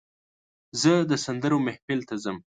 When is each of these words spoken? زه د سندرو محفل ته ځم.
زه 0.81 0.91
د 1.09 1.11
سندرو 1.25 1.57
محفل 1.65 1.99
ته 2.09 2.15
ځم. 2.23 2.37